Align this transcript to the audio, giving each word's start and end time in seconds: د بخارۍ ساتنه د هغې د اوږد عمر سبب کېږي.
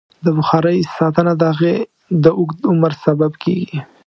د 0.25 0.27
بخارۍ 0.37 0.77
ساتنه 0.97 1.33
د 1.37 1.43
هغې 1.51 1.75
د 2.23 2.25
اوږد 2.37 2.59
عمر 2.71 2.91
سبب 3.05 3.31
کېږي. 3.43 3.79